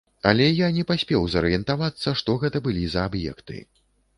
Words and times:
Але 0.29 0.45
я 0.59 0.69
не 0.77 0.85
паспеў 0.91 1.27
зарыентавацца, 1.35 2.15
што 2.23 2.37
гэта 2.45 2.63
былі 2.69 2.83
за 2.95 3.07
аб'екты. 3.11 3.63